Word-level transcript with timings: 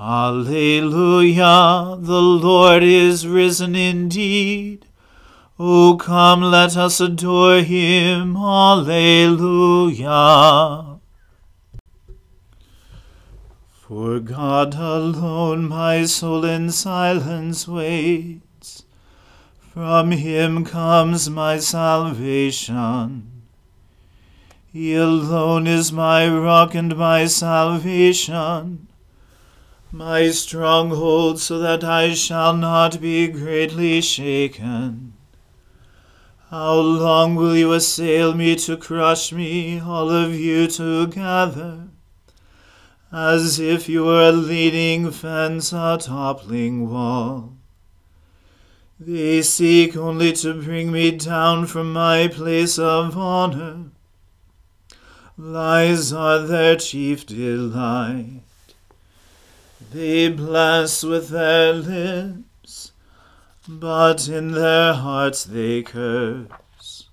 Alleluia, 0.00 1.96
the 1.98 2.22
Lord 2.22 2.84
is 2.84 3.26
risen 3.26 3.74
indeed. 3.74 4.86
O 5.58 5.96
come, 5.96 6.40
let 6.40 6.76
us 6.76 7.00
adore 7.00 7.62
him. 7.62 8.36
Alleluia. 8.36 9.40
For 13.72 14.20
God 14.20 14.76
alone 14.76 15.66
my 15.68 16.04
soul 16.04 16.44
in 16.44 16.70
silence 16.70 17.66
waits. 17.66 18.84
From 19.58 20.12
him 20.12 20.64
comes 20.64 21.28
my 21.28 21.58
salvation. 21.58 23.42
He 24.72 24.94
alone 24.94 25.66
is 25.66 25.90
my 25.90 26.28
rock 26.28 26.76
and 26.76 26.96
my 26.96 27.26
salvation 27.26 28.86
my 29.90 30.30
stronghold, 30.30 31.40
so 31.40 31.58
that 31.58 31.82
I 31.82 32.14
shall 32.14 32.54
not 32.54 33.00
be 33.00 33.28
greatly 33.28 34.00
shaken. 34.00 35.14
How 36.50 36.74
long 36.74 37.34
will 37.34 37.56
you 37.56 37.72
assail 37.72 38.34
me 38.34 38.56
to 38.56 38.76
crush 38.76 39.32
me, 39.32 39.80
all 39.80 40.10
of 40.10 40.34
you 40.34 40.66
together? 40.66 41.88
As 43.12 43.58
if 43.58 43.88
you 43.88 44.04
were 44.04 44.28
a 44.28 44.32
leaning 44.32 45.10
fence, 45.10 45.72
a 45.72 45.98
toppling 46.00 46.90
wall. 46.90 47.54
They 49.00 49.42
seek 49.42 49.96
only 49.96 50.32
to 50.34 50.60
bring 50.60 50.90
me 50.90 51.12
down 51.12 51.66
from 51.66 51.92
my 51.92 52.28
place 52.28 52.78
of 52.78 53.16
honor. 53.16 53.92
Lies 55.36 56.12
are 56.12 56.40
their 56.40 56.76
chief 56.76 57.24
delight. 57.24 58.47
They 59.90 60.28
bless 60.28 61.02
with 61.02 61.30
their 61.30 61.72
lips, 61.72 62.92
but 63.66 64.28
in 64.28 64.52
their 64.52 64.92
hearts 64.92 65.44
they 65.44 65.82
curse. 65.82 67.08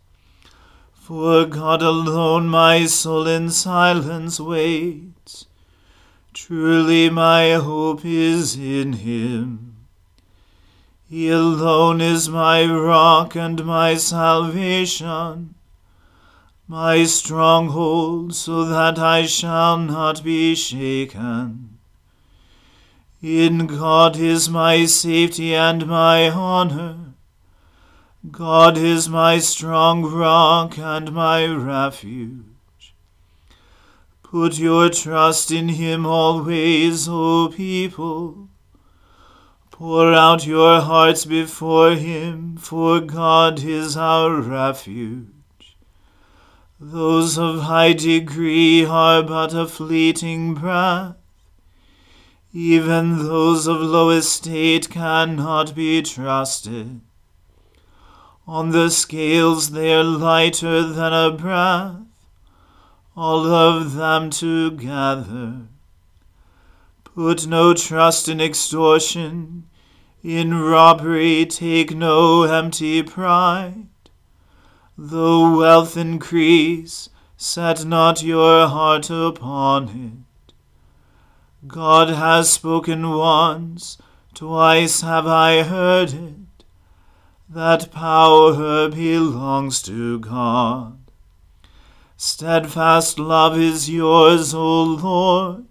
For 0.94 1.46
God 1.46 1.82
alone 1.82 2.50
my 2.50 2.86
soul 2.86 3.28
in 3.28 3.50
silence 3.50 4.42
waits. 4.42 5.46
Truly 6.34 7.10
my 7.10 7.54
hope 7.54 8.04
is 8.04 8.58
in 8.58 8.94
him. 8.94 9.78
He 11.10 11.30
alone 11.30 12.02
is 12.02 12.28
my 12.28 12.66
rock 12.66 13.36
and 13.36 13.64
my 13.64 13.96
salvation, 13.96 15.56
my 16.68 17.06
stronghold, 17.06 18.36
so 18.36 18.66
that 18.66 19.00
I 19.00 19.28
shall 19.28 19.78
not 19.78 20.26
be 20.26 20.56
shaken. 20.56 21.75
In 23.22 23.66
God 23.66 24.18
is 24.18 24.50
my 24.50 24.86
safety 24.86 25.56
and 25.56 25.88
my 25.88 26.30
honor. 26.30 27.14
God 28.30 28.78
is 28.78 29.08
my 29.08 29.40
strong 29.40 30.04
rock 30.04 30.78
and 30.78 31.14
my 31.14 31.46
refuge. 31.46 32.94
Put 34.22 34.60
your 34.60 34.90
trust 34.90 35.50
in 35.50 35.70
him 35.70 36.06
always, 36.06 37.08
O 37.08 37.48
people. 37.56 38.50
Pour 39.72 40.14
out 40.14 40.46
your 40.46 40.82
hearts 40.82 41.24
before 41.24 41.92
him, 41.92 42.58
for 42.58 43.00
God 43.00 43.64
is 43.64 43.96
our 43.96 44.42
refuge. 44.42 45.78
Those 46.80 47.38
of 47.38 47.62
high 47.62 47.94
degree 47.94 48.86
are 48.86 49.24
but 49.24 49.54
a 49.54 49.68
fleeting 49.68 50.56
breath 50.56 51.16
even 52.58 53.18
those 53.18 53.68
of 53.68 53.82
low 53.82 54.12
estate 54.12 54.90
cannot 54.90 55.76
be 55.76 56.02
trusted. 56.02 57.02
On 58.48 58.70
the 58.70 58.90
scales 58.90 59.72
they 59.72 59.94
are 59.94 60.06
lighter 60.06 60.82
than 60.84 61.12
a 61.12 61.32
breath. 61.32 61.98
all 63.18 63.46
of 63.46 63.96
them 63.96 64.30
together. 64.30 65.68
Put 67.04 67.46
no 67.46 67.74
trust 67.74 68.30
in 68.30 68.40
extortion, 68.40 69.68
in 70.24 70.58
robbery 70.58 71.46
take 71.46 71.94
no 71.94 72.44
empty 72.44 73.04
pride. 73.04 73.88
Though 74.98 75.58
wealth 75.58 75.98
increase, 75.98 77.10
set 77.36 77.84
not 77.84 78.24
your 78.24 78.68
heart 78.68 79.10
upon 79.10 79.90
it. 79.90 80.25
God 81.68 82.10
has 82.10 82.52
spoken 82.52 83.10
once, 83.10 83.98
twice 84.34 85.02
have 85.02 85.26
I 85.26 85.64
heard 85.64 86.14
it, 86.14 86.64
that 87.50 87.92
power 87.92 88.90
belongs 88.90 89.82
to 89.84 90.20
God. 90.20 90.98
Steadfast 92.18 93.20
love 93.20 93.58
is 93.58 93.90
yours, 93.90 94.54
O 94.54 94.84
Lord, 94.84 95.66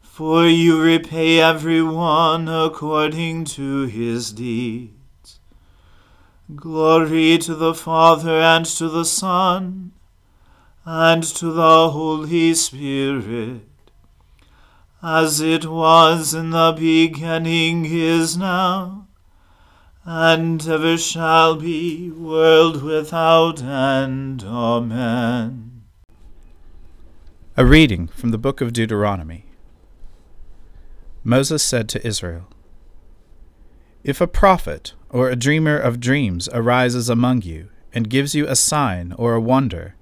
for 0.00 0.46
you 0.46 0.80
repay 0.80 1.40
every 1.40 1.82
one 1.82 2.48
according 2.48 3.44
to 3.56 3.86
his 3.86 4.32
deeds. 4.32 5.40
Glory 6.54 7.38
to 7.38 7.54
the 7.54 7.74
Father 7.74 8.40
and 8.40 8.64
to 8.64 8.88
the 8.88 9.04
Son 9.04 9.92
and 10.84 11.22
to 11.24 11.52
the 11.52 11.90
Holy 11.90 12.54
Spirit, 12.54 13.62
as 15.08 15.40
it 15.40 15.64
was 15.66 16.34
in 16.34 16.50
the 16.50 16.74
beginning 16.76 17.84
is 17.84 18.36
now 18.36 19.06
and 20.04 20.66
ever 20.66 20.98
shall 20.98 21.54
be, 21.54 22.10
world 22.10 22.82
without 22.82 23.62
end. 23.62 24.42
Amen. 24.42 25.82
A 27.56 27.64
reading 27.64 28.08
from 28.08 28.30
the 28.30 28.38
book 28.38 28.60
of 28.60 28.72
Deuteronomy. 28.72 29.46
Moses 31.22 31.62
said 31.62 31.88
to 31.90 32.04
Israel, 32.04 32.48
If 34.02 34.20
a 34.20 34.26
prophet 34.26 34.94
or 35.10 35.28
a 35.28 35.36
dreamer 35.36 35.78
of 35.78 36.00
dreams 36.00 36.48
arises 36.52 37.08
among 37.08 37.42
you, 37.42 37.68
and 37.92 38.10
gives 38.10 38.34
you 38.34 38.46
a 38.48 38.56
sign 38.56 39.12
or 39.16 39.34
a 39.34 39.40
wonder, 39.40 39.94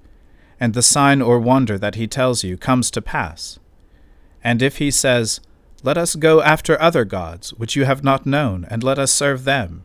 and 0.59 0.73
the 0.73 0.83
sign 0.83 1.21
or 1.21 1.39
wonder 1.39 1.77
that 1.77 1.95
he 1.95 2.07
tells 2.07 2.43
you 2.43 2.57
comes 2.57 2.91
to 2.91 3.03
pass, 3.03 3.59
and 4.45 4.61
if 4.63 4.77
he 4.77 4.91
says, 4.91 5.41
Let 5.83 5.97
us 5.99 6.15
go 6.15 6.43
after 6.43 6.81
other 6.81 7.05
gods, 7.07 7.55
which 7.55 7.75
you 7.75 7.87
have 7.87 8.05
not 8.05 8.27
known, 8.27 8.67
and 8.71 8.85
let 8.85 8.99
us 8.99 9.11
serve 9.11 9.45
them, 9.45 9.83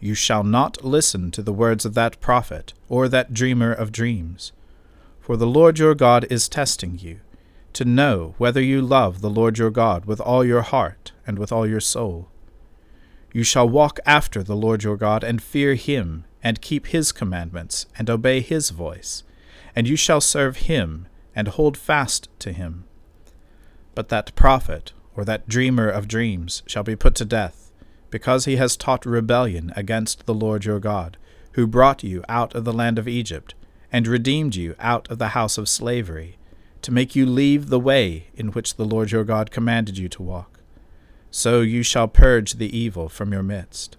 you 0.00 0.14
shall 0.14 0.44
not 0.44 0.84
listen 0.84 1.30
to 1.30 1.42
the 1.42 1.52
words 1.52 1.84
of 1.84 1.94
that 1.94 2.20
prophet 2.20 2.72
or 2.88 3.08
that 3.08 3.34
dreamer 3.34 3.72
of 3.72 3.92
dreams. 3.92 4.52
For 5.20 5.36
the 5.36 5.46
Lord 5.46 5.78
your 5.78 5.94
God 5.94 6.26
is 6.30 6.48
testing 6.48 6.98
you, 6.98 7.20
to 7.74 7.84
know 7.84 8.34
whether 8.38 8.60
you 8.60 8.80
love 8.80 9.20
the 9.20 9.30
Lord 9.30 9.58
your 9.58 9.70
God 9.70 10.06
with 10.06 10.20
all 10.20 10.44
your 10.44 10.62
heart 10.62 11.12
and 11.26 11.38
with 11.38 11.52
all 11.52 11.66
your 11.66 11.80
soul. 11.80 12.28
You 13.32 13.42
shall 13.42 13.68
walk 13.68 14.00
after 14.06 14.42
the 14.42 14.56
Lord 14.56 14.82
your 14.82 14.96
God 14.96 15.22
and 15.22 15.42
fear 15.42 15.74
him, 15.74 16.24
and 16.42 16.62
keep 16.62 16.86
his 16.86 17.12
commandments, 17.12 17.86
and 17.98 18.08
obey 18.08 18.40
his 18.40 18.70
voice, 18.70 19.24
and 19.74 19.86
you 19.88 19.96
shall 19.96 20.20
serve 20.20 20.58
him, 20.58 21.08
and 21.34 21.48
hold 21.48 21.76
fast 21.76 22.28
to 22.38 22.52
him. 22.52 22.85
But 23.96 24.10
that 24.10 24.36
prophet 24.36 24.92
or 25.16 25.24
that 25.24 25.48
dreamer 25.48 25.88
of 25.88 26.06
dreams 26.06 26.62
shall 26.66 26.84
be 26.84 26.94
put 26.94 27.16
to 27.16 27.24
death 27.24 27.72
because 28.10 28.44
he 28.44 28.56
has 28.56 28.76
taught 28.76 29.04
rebellion 29.04 29.72
against 29.74 30.26
the 30.26 30.34
Lord 30.34 30.64
your 30.64 30.78
God, 30.78 31.16
who 31.52 31.66
brought 31.66 32.04
you 32.04 32.22
out 32.28 32.54
of 32.54 32.64
the 32.64 32.72
land 32.72 32.98
of 32.98 33.08
Egypt, 33.08 33.54
and 33.90 34.06
redeemed 34.06 34.54
you 34.54 34.76
out 34.78 35.10
of 35.10 35.18
the 35.18 35.28
house 35.28 35.58
of 35.58 35.68
slavery, 35.68 36.36
to 36.82 36.92
make 36.92 37.16
you 37.16 37.26
leave 37.26 37.68
the 37.68 37.80
way 37.80 38.28
in 38.34 38.48
which 38.48 38.76
the 38.76 38.84
Lord 38.84 39.10
your 39.10 39.24
God 39.24 39.50
commanded 39.50 39.98
you 39.98 40.08
to 40.10 40.22
walk. 40.22 40.60
So 41.30 41.62
you 41.62 41.82
shall 41.82 42.06
purge 42.06 42.54
the 42.54 42.76
evil 42.76 43.08
from 43.08 43.32
your 43.32 43.42
midst. 43.42 43.96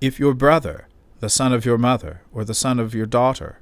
If 0.00 0.18
your 0.18 0.34
brother, 0.34 0.88
the 1.20 1.28
son 1.28 1.52
of 1.52 1.66
your 1.66 1.78
mother, 1.78 2.22
or 2.32 2.44
the 2.44 2.54
son 2.54 2.80
of 2.80 2.94
your 2.94 3.06
daughter, 3.06 3.60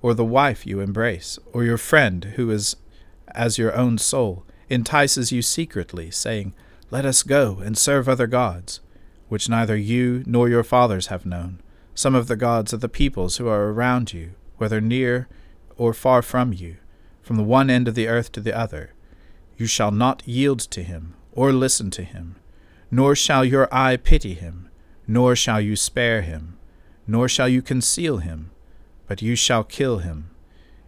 or 0.00 0.14
the 0.14 0.24
wife 0.24 0.66
you 0.66 0.80
embrace, 0.80 1.38
or 1.52 1.64
your 1.64 1.78
friend 1.78 2.24
who 2.36 2.50
is 2.50 2.76
as 3.34 3.58
your 3.58 3.74
own 3.74 3.98
soul, 3.98 4.44
entices 4.68 5.32
you 5.32 5.42
secretly, 5.42 6.10
saying, 6.10 6.54
let 6.90 7.06
us 7.06 7.22
go 7.22 7.58
and 7.64 7.78
serve 7.78 8.08
other 8.08 8.26
gods, 8.26 8.80
which 9.28 9.48
neither 9.48 9.76
you 9.76 10.22
nor 10.26 10.48
your 10.48 10.62
fathers 10.62 11.06
have 11.06 11.24
known, 11.24 11.60
some 11.94 12.14
of 12.14 12.28
the 12.28 12.36
gods 12.36 12.72
of 12.72 12.80
the 12.80 12.88
peoples 12.88 13.38
who 13.38 13.48
are 13.48 13.70
around 13.70 14.12
you, 14.12 14.32
whether 14.58 14.80
near 14.80 15.26
or 15.78 15.94
far 15.94 16.20
from 16.20 16.52
you, 16.52 16.76
from 17.22 17.36
the 17.36 17.42
one 17.42 17.70
end 17.70 17.88
of 17.88 17.94
the 17.94 18.08
earth 18.08 18.30
to 18.32 18.40
the 18.40 18.54
other. 18.54 18.92
You 19.56 19.66
shall 19.66 19.90
not 19.90 20.22
yield 20.26 20.60
to 20.60 20.82
him, 20.82 21.14
or 21.32 21.52
listen 21.52 21.90
to 21.92 22.02
him, 22.02 22.36
nor 22.90 23.16
shall 23.16 23.44
your 23.44 23.72
eye 23.74 23.96
pity 23.96 24.34
him, 24.34 24.68
nor 25.06 25.34
shall 25.34 25.60
you 25.60 25.76
spare 25.76 26.20
him, 26.20 26.58
nor 27.06 27.28
shall 27.28 27.48
you 27.48 27.62
conceal 27.62 28.18
him, 28.18 28.50
but 29.06 29.22
you 29.22 29.34
shall 29.34 29.64
kill 29.64 29.98
him. 29.98 30.28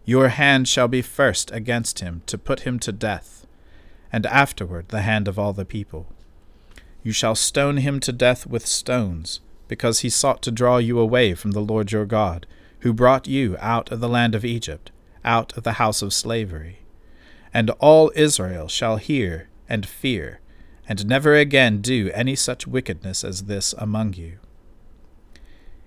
Your 0.04 0.28
hand 0.28 0.68
shall 0.68 0.88
be 0.88 1.02
first 1.02 1.50
against 1.50 2.00
him 2.00 2.22
to 2.26 2.36
put 2.36 2.60
him 2.60 2.78
to 2.80 2.92
death 2.92 3.46
and 4.12 4.26
afterward 4.26 4.88
the 4.88 5.02
hand 5.02 5.26
of 5.26 5.38
all 5.38 5.52
the 5.52 5.64
people. 5.64 6.06
You 7.02 7.12
shall 7.12 7.34
stone 7.34 7.78
him 7.78 8.00
to 8.00 8.12
death 8.12 8.46
with 8.46 8.66
stones, 8.66 9.40
because 9.66 10.00
he 10.00 10.08
sought 10.08 10.40
to 10.42 10.50
draw 10.50 10.78
you 10.78 10.98
away 10.98 11.34
from 11.34 11.50
the 11.50 11.60
Lord 11.60 11.90
your 11.90 12.06
God, 12.06 12.46
who 12.80 12.92
brought 12.92 13.26
you 13.26 13.56
out 13.58 13.90
of 13.90 14.00
the 14.00 14.08
land 14.08 14.34
of 14.34 14.44
Egypt, 14.44 14.92
out 15.24 15.56
of 15.56 15.64
the 15.64 15.72
house 15.72 16.00
of 16.00 16.12
slavery. 16.12 16.80
And 17.52 17.70
all 17.80 18.12
Israel 18.14 18.68
shall 18.68 18.98
hear 18.98 19.48
and 19.68 19.84
fear, 19.84 20.40
and 20.88 21.06
never 21.06 21.34
again 21.34 21.80
do 21.80 22.10
any 22.14 22.36
such 22.36 22.66
wickedness 22.66 23.24
as 23.24 23.44
this 23.44 23.74
among 23.78 24.14
you. 24.14 24.38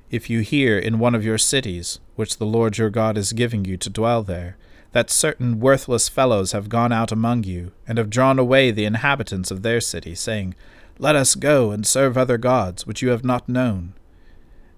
If 0.10 0.30
you 0.30 0.40
hear 0.40 0.80
in 0.80 1.00
one 1.00 1.16
of 1.16 1.26
your 1.26 1.38
cities, 1.38 2.00
which 2.16 2.38
the 2.38 2.46
Lord 2.46 2.78
your 2.78 2.90
God 2.90 3.18
is 3.18 3.34
giving 3.34 3.66
you 3.66 3.76
to 3.78 3.90
dwell 3.90 4.24
there, 4.24 4.56
that 4.94 5.10
certain 5.10 5.60
worthless 5.60 6.08
fellows 6.08 6.54
have 6.54 6.70
gone 6.70 6.94
out 6.94 7.12
among 7.12 7.44
you, 7.44 7.74
and 7.86 7.98
have 7.98 8.10
drawn 8.10 8.40
away 8.40 8.72
the 8.72 8.86
inhabitants 8.86 9.52
of 9.52 9.64
their 9.64 9.82
city, 9.82 10.16
saying, 10.16 10.56
Let 10.98 11.18
us 11.18 11.36
go 11.36 11.72
and 11.72 11.86
serve 11.86 12.18
other 12.18 12.38
gods, 12.38 12.88
which 12.88 13.02
you 13.02 13.10
have 13.10 13.26
not 13.26 13.50
known. 13.50 13.94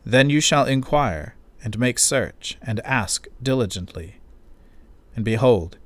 Then 0.03 0.31
you 0.31 0.41
shall 0.41 0.65
inquire, 0.65 1.35
and 1.63 1.77
make 1.77 1.99
search, 1.99 2.57
and 2.63 2.79
ask 2.79 3.27
diligently. 3.41 4.15
And 5.15 5.23
behold, 5.23 5.77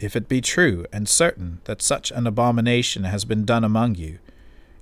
if 0.00 0.16
it 0.16 0.28
be 0.28 0.40
true 0.40 0.86
and 0.92 1.08
certain 1.08 1.60
that 1.64 1.82
such 1.82 2.10
an 2.10 2.26
abomination 2.26 3.04
has 3.04 3.24
been 3.24 3.44
done 3.44 3.62
among 3.62 3.94
you, 3.94 4.18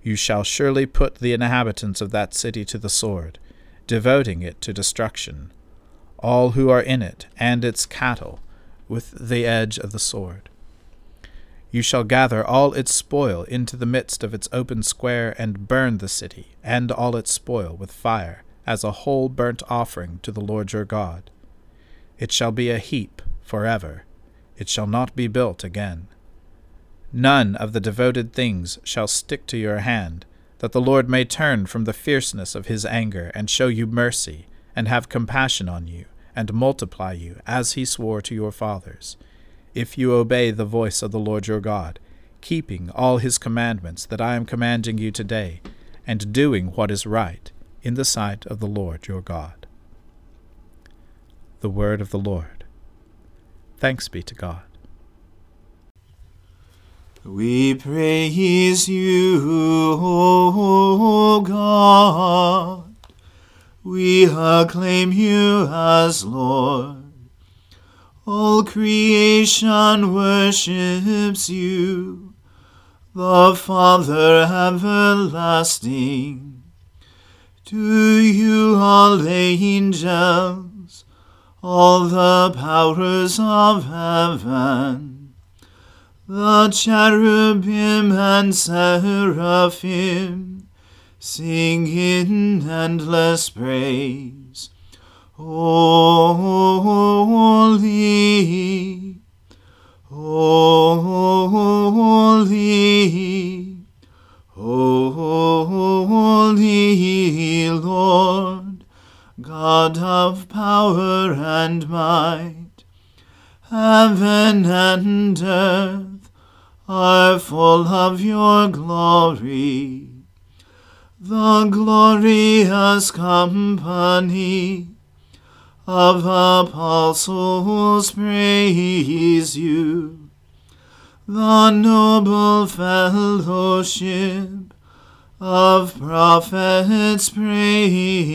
you 0.02 0.16
shall 0.16 0.42
surely 0.42 0.86
put 0.86 1.16
the 1.16 1.34
inhabitants 1.34 2.00
of 2.00 2.12
that 2.12 2.32
city 2.32 2.64
to 2.64 2.78
the 2.78 2.88
sword, 2.88 3.38
devoting 3.86 4.42
it 4.42 4.60
to 4.62 4.72
destruction, 4.72 5.52
all 6.18 6.50
who 6.50 6.70
are 6.70 6.80
in 6.80 7.02
it, 7.02 7.26
and 7.38 7.64
its 7.64 7.86
cattle, 7.86 8.40
with 8.88 9.10
the 9.12 9.46
edge 9.46 9.78
of 9.78 9.92
the 9.92 9.98
sword. 9.98 10.48
You 11.70 11.82
shall 11.82 12.04
gather 12.04 12.44
all 12.44 12.72
its 12.72 12.94
spoil 12.94 13.42
into 13.44 13.76
the 13.76 13.86
midst 13.86 14.22
of 14.22 14.32
its 14.32 14.48
open 14.52 14.82
square, 14.82 15.34
and 15.38 15.68
burn 15.68 15.98
the 15.98 16.08
city, 16.08 16.56
and 16.62 16.90
all 16.90 17.16
its 17.16 17.30
spoil, 17.32 17.76
with 17.76 17.92
fire, 17.92 18.44
as 18.66 18.82
a 18.82 18.92
whole 18.92 19.28
burnt 19.28 19.62
offering 19.68 20.20
to 20.22 20.32
the 20.32 20.40
Lord 20.40 20.72
your 20.72 20.84
God. 20.84 21.30
It 22.18 22.32
shall 22.32 22.52
be 22.52 22.70
a 22.70 22.78
heap 22.78 23.22
for 23.42 23.66
ever, 23.66 24.04
it 24.56 24.68
shall 24.68 24.86
not 24.86 25.14
be 25.14 25.28
built 25.28 25.62
again. 25.62 26.08
None 27.12 27.54
of 27.56 27.72
the 27.72 27.80
devoted 27.80 28.32
things 28.32 28.78
shall 28.82 29.06
stick 29.06 29.46
to 29.46 29.56
your 29.56 29.78
hand, 29.78 30.24
that 30.58 30.72
the 30.72 30.80
Lord 30.80 31.08
may 31.08 31.24
turn 31.24 31.66
from 31.66 31.84
the 31.84 31.92
fierceness 31.92 32.54
of 32.54 32.66
his 32.66 32.84
anger, 32.84 33.30
and 33.34 33.50
show 33.50 33.68
you 33.68 33.86
mercy, 33.86 34.46
and 34.74 34.88
have 34.88 35.08
compassion 35.08 35.68
on 35.68 35.86
you 35.86 36.06
and 36.36 36.52
multiply 36.52 37.12
you, 37.12 37.40
as 37.46 37.72
he 37.72 37.84
swore 37.84 38.20
to 38.20 38.34
your 38.34 38.52
fathers, 38.52 39.16
if 39.74 39.96
you 39.96 40.12
obey 40.12 40.50
the 40.50 40.66
voice 40.66 41.02
of 41.02 41.10
the 41.10 41.18
Lord 41.18 41.46
your 41.46 41.60
God, 41.60 41.98
keeping 42.42 42.90
all 42.90 43.16
his 43.16 43.38
commandments 43.38 44.04
that 44.04 44.20
I 44.20 44.36
am 44.36 44.44
commanding 44.44 44.98
you 44.98 45.10
today, 45.10 45.62
and 46.06 46.32
doing 46.32 46.68
what 46.68 46.90
is 46.90 47.06
right 47.06 47.50
in 47.82 47.94
the 47.94 48.04
sight 48.04 48.44
of 48.46 48.60
the 48.60 48.66
Lord 48.66 49.08
your 49.08 49.22
God. 49.22 49.66
The 51.60 51.70
Word 51.70 52.02
of 52.02 52.10
the 52.10 52.18
Lord. 52.18 52.64
Thanks 53.78 54.08
be 54.08 54.22
to 54.22 54.34
God. 54.34 54.62
We 57.26 57.74
praise 57.74 58.88
you, 58.88 59.40
O 60.00 61.40
God. 61.40 62.94
We 63.82 64.26
acclaim 64.26 65.10
you 65.10 65.66
as 65.68 66.24
Lord. 66.24 67.02
All 68.26 68.62
creation 68.62 70.14
worships 70.14 71.50
you, 71.50 72.34
the 73.12 73.56
Father 73.56 74.42
everlasting. 74.42 75.82
To 77.64 77.76
you 78.22 78.76
all 78.76 79.26
angels, 79.26 81.04
all 81.60 82.04
the 82.04 82.52
powers 82.56 83.40
of 83.40 83.84
heaven, 83.84 85.15
the 86.28 86.68
cherubim 86.70 88.10
and 88.10 88.52
seraphim, 88.54 90.68
sing 91.20 91.86
in 91.86 92.68
endless 92.68 93.48
praise. 93.50 94.70
Holy, 95.34 96.40
holy, 100.04 102.05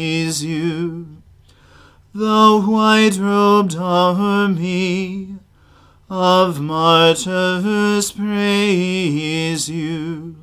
praise 0.02 0.44
you. 0.44 1.06
The 2.16 2.60
white 2.66 3.18
robed 3.20 3.76
army 3.76 5.36
of 6.10 6.60
martyrs 6.60 8.12
praise 8.12 9.70
you. 9.70 10.38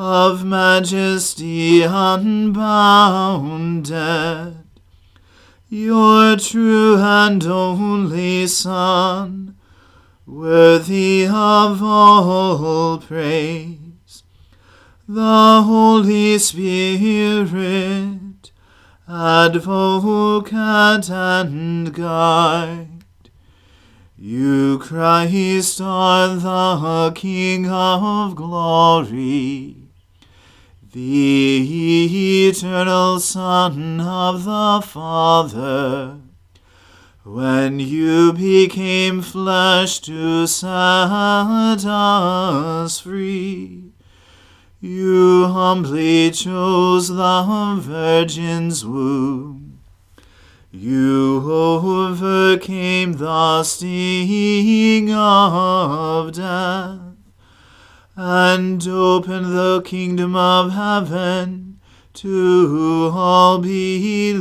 of 0.00 0.44
majesty 0.44 1.82
unbounded, 1.82 2.54
your 5.68 6.36
true 6.36 6.96
and 6.98 7.44
only 7.44 8.46
Son, 8.46 9.56
worthy 10.24 11.26
of 11.26 11.82
all 11.82 12.98
praise, 12.98 14.22
the 15.08 15.62
Holy 15.66 16.38
Spirit, 16.38 18.52
advocate 19.08 21.10
and 21.10 21.92
guide. 21.92 23.02
You, 24.16 24.78
Christ, 24.78 25.80
are 25.80 26.36
the 26.36 27.10
King 27.16 27.68
of 27.68 28.36
glory, 28.36 29.77
the 30.98 32.48
eternal 32.48 33.20
Son 33.20 34.00
of 34.00 34.42
the 34.42 34.82
Father. 34.84 36.18
When 37.22 37.78
you 37.78 38.32
became 38.32 39.22
flesh 39.22 40.00
to 40.00 40.48
set 40.48 41.84
us 41.86 42.98
free, 42.98 43.92
you 44.80 45.46
humbly 45.46 46.32
chose 46.32 47.06
the 47.08 47.76
Virgin's 47.78 48.84
womb. 48.84 49.78
You 50.72 51.48
overcame 51.48 53.12
the 53.12 53.62
sting 53.62 55.12
of 55.12 56.32
death 56.32 57.07
and 58.20 58.84
open 58.88 59.54
the 59.54 59.80
kingdom 59.84 60.34
of 60.34 60.72
heaven 60.72 61.78
to 62.14 63.12
all 63.14 63.58
believers. 63.58 64.40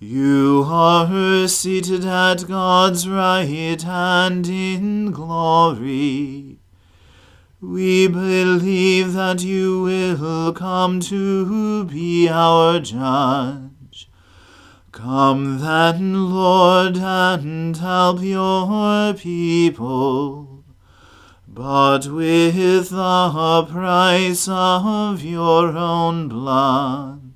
You 0.00 0.64
are 0.66 1.46
seated 1.46 2.04
at 2.04 2.48
God's 2.48 3.08
right 3.08 3.80
hand 3.80 4.48
in 4.48 5.12
glory. 5.12 6.58
We 7.60 8.08
believe 8.08 9.12
that 9.12 9.40
you 9.44 9.82
will 9.82 10.52
come 10.52 10.98
to 10.98 11.84
be 11.84 12.28
our 12.28 12.80
judge. 12.80 14.10
Come 14.90 15.60
then, 15.60 16.32
Lord, 16.32 16.96
and 16.96 17.76
help 17.76 18.20
your 18.20 19.14
people, 19.14 20.59
but 21.60 22.06
with 22.06 22.88
the 22.88 23.66
price 23.70 24.48
of 24.48 25.22
your 25.22 25.76
own 25.76 26.26
blood, 26.26 27.34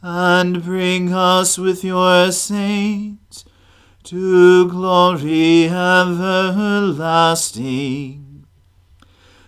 and 0.00 0.62
bring 0.62 1.12
us 1.12 1.58
with 1.58 1.82
your 1.82 2.30
saints 2.30 3.44
to 4.04 4.68
glory 4.68 5.64
everlasting. 5.68 6.86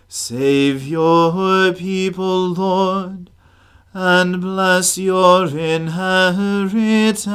Save 0.09 0.85
your 0.85 1.71
people, 1.71 2.49
Lord, 2.49 3.29
and 3.93 4.41
bless 4.41 4.97
your 4.97 5.47
inheritance. 5.47 7.25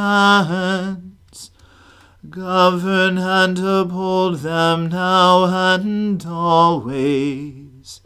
Govern 2.31 3.17
and 3.17 3.59
uphold 3.59 4.41
them 4.41 4.89
now 4.89 5.45
and 5.75 6.25
always. 6.27 8.01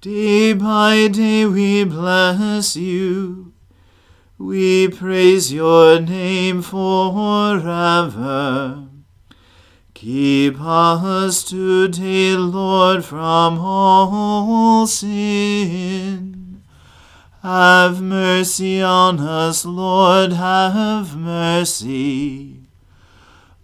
Day 0.00 0.52
by 0.52 1.08
day 1.08 1.46
we 1.46 1.84
bless 1.84 2.76
you. 2.76 3.52
We 4.38 4.88
praise 4.88 5.52
your 5.52 6.00
name 6.00 6.62
forever. 6.62 7.68
Keep 9.94 10.60
us 10.60 11.44
today, 11.44 12.34
Lord, 12.34 13.04
from 13.04 13.58
all 13.58 14.86
sin. 14.86 16.62
Have 17.42 18.02
mercy 18.02 18.82
on 18.82 19.20
us, 19.20 19.64
Lord, 19.64 20.32
have 20.32 21.16
mercy. 21.16 22.55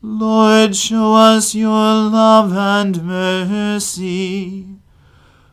Lord, 0.04 0.74
show 0.74 1.14
us 1.14 1.54
your 1.54 1.70
love 1.70 2.52
and 2.52 3.04
mercy, 3.04 4.66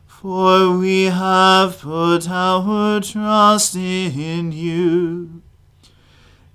for 0.06 0.76
we 0.76 1.04
have 1.04 1.78
put 1.78 2.28
our 2.28 3.00
trust 3.00 3.76
in 3.76 4.50
you. 4.50 5.40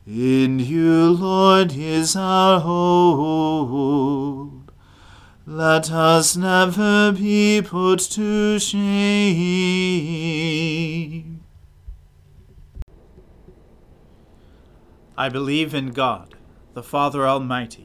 In 0.06 0.60
you, 0.60 1.12
Lord, 1.12 1.72
is 1.74 2.18
our 2.18 2.60
hope. 2.60 4.74
Let 5.48 5.90
us 5.90 6.36
never 6.36 7.14
be 7.14 7.62
put 7.62 8.00
to 8.12 8.60
shame. 8.60 9.06
I 15.18 15.30
believe 15.30 15.74
in 15.74 15.92
God, 15.92 16.36
the 16.74 16.84
Father 16.84 17.26
Almighty, 17.26 17.85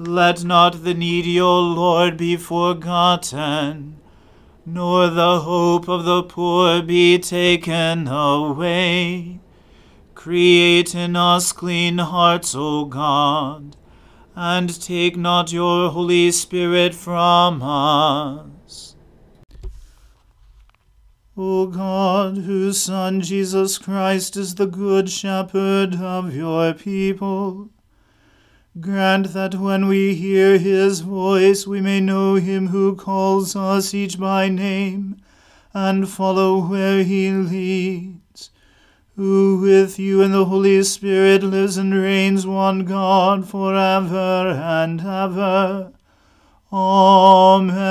Let 0.00 0.44
not 0.44 0.84
the 0.84 0.94
needy, 0.94 1.40
O 1.40 1.58
Lord, 1.58 2.16
be 2.16 2.36
forgotten, 2.36 3.96
nor 4.64 5.08
the 5.08 5.40
hope 5.40 5.88
of 5.88 6.04
the 6.04 6.22
poor 6.22 6.80
be 6.82 7.18
taken 7.18 8.06
away. 8.06 9.40
Create 10.14 10.94
in 10.94 11.16
us 11.16 11.50
clean 11.50 11.98
hearts, 11.98 12.54
O 12.54 12.84
God, 12.84 13.76
and 14.36 14.80
take 14.80 15.16
not 15.16 15.52
your 15.52 15.90
Holy 15.90 16.30
Spirit 16.30 16.94
from 16.94 17.60
us. 17.60 18.94
O 21.36 21.66
God, 21.66 22.36
whose 22.38 22.80
Son 22.80 23.20
Jesus 23.20 23.78
Christ 23.78 24.36
is 24.36 24.54
the 24.54 24.66
Good 24.68 25.10
Shepherd 25.10 25.96
of 25.96 26.36
your 26.36 26.72
people, 26.72 27.70
grant 28.80 29.32
that 29.32 29.54
when 29.56 29.88
we 29.88 30.14
hear 30.14 30.58
his 30.58 31.00
voice 31.00 31.66
we 31.66 31.80
may 31.80 32.00
know 32.00 32.36
him 32.36 32.68
who 32.68 32.94
calls 32.94 33.56
us 33.56 33.92
each 33.94 34.18
by 34.18 34.48
name, 34.48 35.16
and 35.74 36.08
follow 36.08 36.66
where 36.66 37.02
he 37.02 37.30
leads, 37.30 38.50
who 39.16 39.58
with 39.60 39.98
you 39.98 40.22
and 40.22 40.32
the 40.32 40.44
Holy 40.44 40.82
Spirit 40.82 41.42
lives 41.42 41.76
and 41.76 41.94
reigns 41.94 42.46
one 42.46 42.84
God 42.84 43.48
for 43.48 43.74
ever 43.74 44.50
and 44.50 45.00
ever. 45.00 45.92
Amen. 46.72 47.88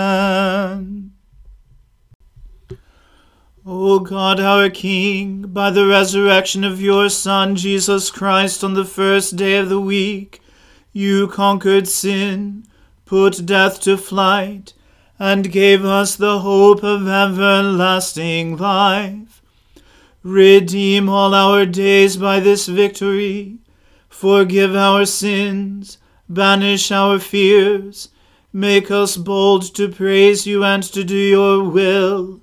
O 3.66 4.00
God, 4.00 4.40
our 4.40 4.70
King, 4.70 5.42
by 5.42 5.72
the 5.72 5.86
resurrection 5.86 6.64
of 6.64 6.80
your 6.80 7.10
Son, 7.10 7.58
Jesus 7.58 8.10
Christ, 8.10 8.64
on 8.64 8.76
the 8.76 8.86
first 8.86 9.36
day 9.36 9.58
of 9.58 9.68
the 9.68 9.82
week, 9.82 10.40
you 10.98 11.28
conquered 11.28 11.88
sin, 11.88 12.66
put 13.06 13.46
death 13.46 13.80
to 13.80 13.96
flight, 13.96 14.74
and 15.20 15.52
gave 15.52 15.86
us 15.86 16.16
the 16.16 16.40
hope 16.40 16.84
of 16.84 17.08
everlasting 17.08 18.58
life. 18.58 19.44
Redeem 20.24 21.08
all 21.08 21.36
our 21.36 21.68
days 21.68 22.18
by 22.18 22.40
this 22.40 22.68
victory. 22.68 23.60
Forgive 24.10 24.76
our 24.76 25.06
sins, 25.06 26.00
banish 26.28 26.92
our 26.92 27.20
fears, 27.20 28.10
make 28.52 28.90
us 28.90 29.18
bold 29.18 29.76
to 29.76 29.90
praise 29.90 30.48
you 30.48 30.64
and 30.64 30.82
to 30.82 31.04
do 31.04 31.16
your 31.16 31.64
will 31.64 32.42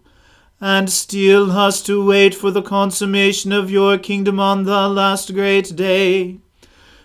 and 0.61 0.89
steel 0.89 1.51
us 1.51 1.83
to 1.83 2.07
wait 2.07 2.37
for 2.37 2.53
the 2.53 2.63
consummation 2.63 3.51
of 3.51 3.69
your 3.69 3.99
kingdom 3.99 4.39
on 4.39 4.63
the 4.63 4.89
last 4.89 5.35
great 5.35 5.75
day. 5.75 6.39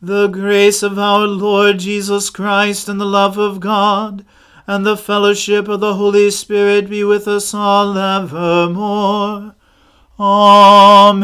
The 0.00 0.28
grace 0.28 0.82
of 0.82 0.98
our 0.98 1.26
Lord 1.26 1.80
Jesus 1.80 2.30
Christ 2.30 2.88
and 2.88 2.98
the 2.98 3.04
love 3.04 3.36
of 3.36 3.60
God 3.60 4.24
and 4.66 4.86
the 4.86 4.96
fellowship 4.96 5.68
of 5.68 5.80
the 5.80 5.96
Holy 5.96 6.30
Spirit 6.30 6.88
be 6.88 7.04
with 7.04 7.28
us 7.28 7.52
all 7.52 7.98
evermore. 7.98 9.54
Amen. 10.18 11.16